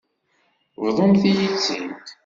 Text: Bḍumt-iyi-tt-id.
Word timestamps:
Bḍumt-iyi-tt-id. 0.85 2.05